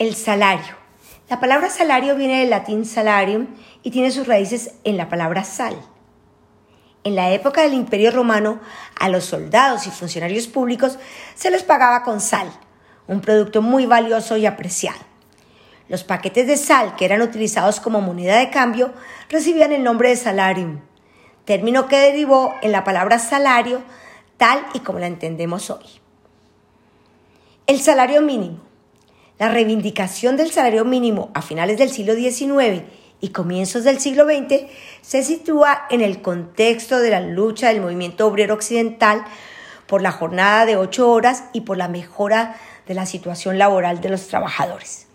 El 0.00 0.16
salario. 0.16 0.74
La 1.30 1.38
palabra 1.38 1.70
salario 1.70 2.16
viene 2.16 2.40
del 2.40 2.50
latín 2.50 2.84
salarium 2.84 3.46
y 3.84 3.92
tiene 3.92 4.10
sus 4.10 4.26
raíces 4.26 4.72
en 4.82 4.96
la 4.96 5.08
palabra 5.08 5.44
sal. 5.44 5.80
En 7.04 7.14
la 7.14 7.30
época 7.30 7.62
del 7.62 7.74
Imperio 7.74 8.10
Romano, 8.10 8.60
a 8.98 9.08
los 9.08 9.24
soldados 9.24 9.86
y 9.86 9.90
funcionarios 9.90 10.48
públicos 10.48 10.98
se 11.36 11.52
les 11.52 11.62
pagaba 11.62 12.02
con 12.02 12.20
sal, 12.20 12.50
un 13.06 13.20
producto 13.20 13.62
muy 13.62 13.86
valioso 13.86 14.36
y 14.36 14.46
apreciado. 14.46 14.98
Los 15.88 16.02
paquetes 16.02 16.48
de 16.48 16.56
sal 16.56 16.96
que 16.96 17.04
eran 17.04 17.22
utilizados 17.22 17.78
como 17.78 18.00
moneda 18.00 18.38
de 18.38 18.50
cambio 18.50 18.92
recibían 19.28 19.70
el 19.70 19.84
nombre 19.84 20.08
de 20.08 20.16
salarium, 20.16 20.80
término 21.44 21.86
que 21.86 21.98
derivó 21.98 22.52
en 22.62 22.72
la 22.72 22.82
palabra 22.82 23.20
salario 23.20 23.80
tal 24.38 24.66
y 24.74 24.80
como 24.80 24.98
la 24.98 25.06
entendemos 25.06 25.70
hoy. 25.70 25.86
El 27.68 27.80
salario 27.80 28.22
mínimo. 28.22 28.73
La 29.38 29.48
reivindicación 29.48 30.36
del 30.36 30.52
salario 30.52 30.84
mínimo 30.84 31.30
a 31.34 31.42
finales 31.42 31.76
del 31.76 31.90
siglo 31.90 32.14
XIX 32.14 32.82
y 33.20 33.30
comienzos 33.30 33.82
del 33.82 33.98
siglo 33.98 34.26
XX 34.26 34.66
se 35.02 35.24
sitúa 35.24 35.86
en 35.90 36.02
el 36.02 36.22
contexto 36.22 36.98
de 36.98 37.10
la 37.10 37.20
lucha 37.20 37.68
del 37.68 37.80
movimiento 37.80 38.28
obrero 38.28 38.54
occidental 38.54 39.24
por 39.88 40.02
la 40.02 40.12
jornada 40.12 40.66
de 40.66 40.76
ocho 40.76 41.10
horas 41.10 41.44
y 41.52 41.62
por 41.62 41.76
la 41.76 41.88
mejora 41.88 42.54
de 42.86 42.94
la 42.94 43.06
situación 43.06 43.58
laboral 43.58 44.00
de 44.00 44.10
los 44.10 44.28
trabajadores. 44.28 45.06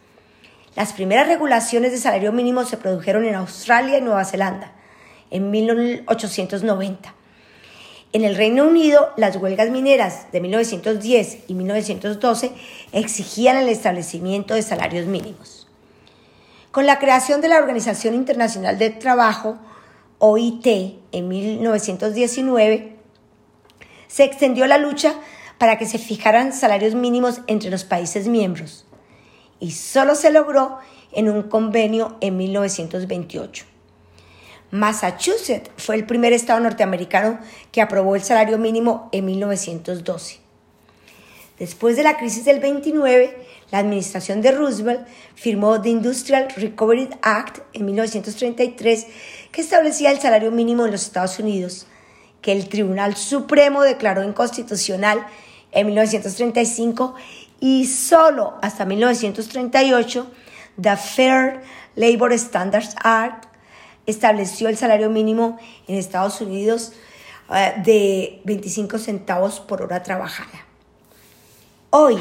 Las 0.76 0.92
primeras 0.92 1.28
regulaciones 1.28 1.92
de 1.92 1.98
salario 1.98 2.34
mínimo 2.34 2.66
se 2.66 2.76
produjeron 2.76 3.24
en 3.24 3.36
Australia 3.36 4.00
y 4.00 4.02
Nueva 4.02 4.26
Zelanda 4.26 4.74
en 5.32 5.50
1890 5.50 7.16
en 8.12 8.24
el 8.24 8.36
Reino 8.36 8.66
Unido, 8.66 9.12
las 9.18 9.36
huelgas 9.36 9.70
mineras 9.70 10.32
de 10.32 10.42
1910 10.42 11.44
y 11.48 11.54
1912 11.54 12.52
exigían 12.92 13.58
el 13.58 13.70
establecimiento 13.70 14.56
de 14.56 14.64
salarios 14.64 15.06
mínimos. 15.06 15.68
Con 16.72 16.88
la 16.88 16.98
creación 16.98 17.40
de 17.42 17.50
la 17.50 17.58
Organización 17.58 18.16
Internacional 18.16 18.80
del 18.80 18.98
Trabajo, 18.98 19.60
OIT, 20.18 20.66
en 21.12 21.28
1919, 21.28 22.96
se 24.08 24.24
extendió 24.24 24.66
la 24.66 24.80
lucha 24.80 25.14
para 25.60 25.78
que 25.78 25.86
se 25.86 26.00
fijaran 26.00 26.52
salarios 26.52 26.96
mínimos 26.96 27.42
entre 27.46 27.70
los 27.70 27.84
países 27.84 28.28
miembros 28.28 28.86
y 29.60 29.72
solo 29.72 30.16
se 30.16 30.32
logró 30.32 30.80
en 31.12 31.30
un 31.30 31.44
convenio 31.44 32.18
en 32.22 32.38
1928. 32.38 33.66
Massachusetts 34.72 35.72
fue 35.78 35.96
el 35.96 36.06
primer 36.06 36.34
estado 36.34 36.60
norteamericano 36.60 37.40
que 37.72 37.82
aprobó 37.82 38.16
el 38.16 38.24
salario 38.24 38.58
mínimo 38.58 39.10
en 39.12 39.26
1912. 39.26 40.40
Después 41.58 41.98
de 41.98 42.04
la 42.04 42.18
crisis 42.18 42.46
del 42.46 42.60
29, 42.60 43.38
la 43.72 43.80
administración 43.80 44.42
de 44.42 44.52
Roosevelt 44.52 45.08
firmó 45.36 45.82
The 45.82 45.90
Industrial 45.90 46.48
Recovery 46.56 47.10
Act 47.22 47.60
en 47.74 47.86
1933 47.86 49.08
que 49.52 49.62
establecía 49.62 50.12
el 50.12 50.20
salario 50.20 50.52
mínimo 50.52 50.86
en 50.86 50.92
los 50.92 51.04
Estados 51.04 51.38
Unidos, 51.40 51.86
que 52.42 52.54
el 52.54 52.70
Tribunal 52.70 53.18
Supremo 53.18 53.82
declaró 53.82 54.24
inconstitucional 54.24 55.26
en 55.72 55.88
1935 55.88 57.16
y 57.60 57.86
solo 57.88 58.58
hasta 58.62 58.86
1938 58.86 60.32
The 60.82 60.96
Fair 60.96 61.62
Labor 61.96 62.32
Standards 62.34 62.96
Act 63.04 63.49
estableció 64.06 64.70
el 64.70 64.78
salario 64.78 65.10
mínimo 65.10 65.58
en 65.88 65.96
Estados 65.96 66.42
Unidos 66.42 66.94
eh, 67.54 67.74
de 67.84 68.42
25 68.46 68.98
centavos 68.98 69.60
por 69.60 69.82
hora 69.82 70.04
trabajada. 70.04 70.66
Hoy, 71.90 72.18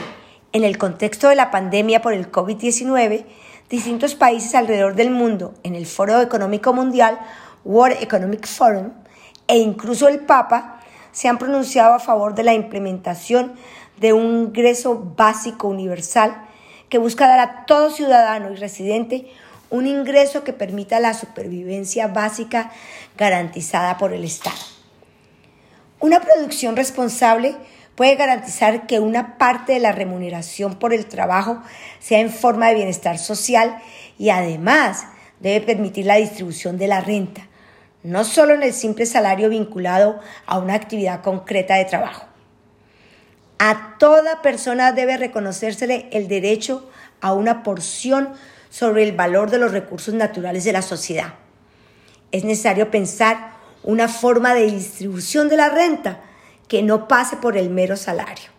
en 0.53 0.65
el 0.65 0.79
contexto 0.79 1.29
de 1.29 1.35
la 1.35 1.51
pandemia 1.51 2.01
por 2.01 2.15
el 2.15 2.33
COVID-19, 2.33 3.25
distintos 3.69 4.15
países 4.15 4.55
alrededor 4.55 4.95
del 4.95 5.11
mundo, 5.11 5.55
en 5.63 5.75
el 5.75 5.87
Foro 5.87 6.21
Económico 6.23 6.73
Mundial, 6.73 7.19
World 7.65 8.03
Economic 8.03 8.47
Forum, 8.47 8.93
e 9.47 9.59
incluso 9.59 10.09
el 10.09 10.21
Papa, 10.21 10.81
se 11.13 11.29
han 11.29 11.39
pronunciado 11.39 11.95
a 11.95 12.01
favor 12.01 12.35
de 12.35 12.45
la 12.45 12.55
implementación 12.55 13.55
de 13.99 14.13
un 14.13 14.49
ingreso 14.49 15.13
básico 15.17 15.69
universal 15.69 16.45
que 16.89 16.99
busca 16.99 17.29
dar 17.29 17.41
a 17.41 17.67
todo 17.67 17.91
ciudadano 17.91 18.53
y 18.53 18.57
residente 18.57 19.31
un 19.71 19.87
ingreso 19.87 20.45
que 20.45 20.53
permita 20.53 21.01
la 21.01 21.15
supervivencia 21.15 22.09
básica 22.09 22.71
garantizada 23.17 23.99
por 23.99 24.13
el 24.13 24.25
Estado. 24.25 24.57
Una 26.01 26.21
producción 26.21 26.77
responsable 26.77 27.57
puede 27.97 28.15
garantizar 28.15 28.87
que 28.87 29.01
una 29.01 29.37
parte 29.39 29.73
de 29.73 29.81
la 29.81 29.91
remuneración 29.91 30.79
por 30.79 30.95
el 30.95 31.07
trabajo 31.07 31.61
sea 31.99 32.21
en 32.21 32.31
forma 32.31 32.69
de 32.69 32.77
bienestar 32.77 33.19
social 33.19 33.79
y 34.17 34.31
además 34.31 35.07
debe 35.41 35.67
permitir 35.67 36.07
la 36.07 36.15
distribución 36.15 36.79
de 36.79 36.87
la 36.87 37.01
renta, 37.01 37.49
no 38.05 38.23
solo 38.25 38.55
en 38.55 38.63
el 38.63 38.73
simple 38.73 39.07
salario 39.07 39.49
vinculado 39.49 40.21
a 40.47 40.59
una 40.59 40.75
actividad 40.75 41.23
concreta 41.23 41.75
de 41.75 41.87
trabajo. 41.87 42.28
A 43.59 43.97
toda 43.99 44.41
persona 44.41 44.93
debe 44.93 45.17
reconocérsele 45.17 46.09
el 46.13 46.29
derecho 46.29 46.89
a 47.21 47.33
una 47.33 47.63
porción 47.63 48.31
sobre 48.71 49.03
el 49.03 49.13
valor 49.13 49.51
de 49.51 49.59
los 49.59 49.73
recursos 49.73 50.15
naturales 50.15 50.63
de 50.65 50.73
la 50.73 50.83
sociedad. 50.83 51.35
Es 52.31 52.45
necesario 52.45 52.91
pensar 52.91 53.53
una 53.83 54.07
forma 54.07 54.55
de 54.55 54.71
distribución 54.71 55.49
de 55.49 55.57
la 55.57 55.71
renta 55.71 56.21
que 56.69 56.83
no 56.83 57.09
pase 57.09 57.37
por 57.37 57.57
el 57.57 57.71
mero 57.71 57.97
salario. 57.97 58.51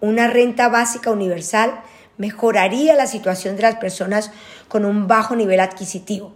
Una 0.00 0.28
renta 0.28 0.68
básica 0.68 1.10
universal 1.10 1.80
mejoraría 2.16 2.94
la 2.94 3.06
situación 3.06 3.56
de 3.56 3.62
las 3.62 3.76
personas 3.76 4.30
con 4.68 4.84
un 4.84 5.08
bajo 5.08 5.36
nivel 5.36 5.60
adquisitivo 5.60 6.32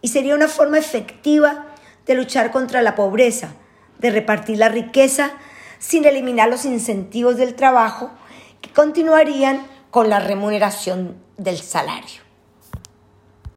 y 0.00 0.08
sería 0.08 0.34
una 0.34 0.48
forma 0.48 0.78
efectiva 0.78 1.66
de 2.06 2.14
luchar 2.14 2.50
contra 2.50 2.82
la 2.82 2.94
pobreza, 2.94 3.54
de 3.98 4.10
repartir 4.10 4.58
la 4.58 4.68
riqueza 4.68 5.32
sin 5.86 6.06
eliminar 6.06 6.48
los 6.48 6.64
incentivos 6.64 7.36
del 7.36 7.54
trabajo 7.54 8.10
que 8.62 8.70
continuarían 8.70 9.66
con 9.90 10.08
la 10.08 10.18
remuneración 10.18 11.16
del 11.36 11.58
salario. 11.58 12.23